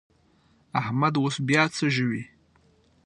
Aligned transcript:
احمد 0.79 1.13
اوس 1.19 1.35
پياڅه 1.47 1.87
ژووي. 1.95 2.23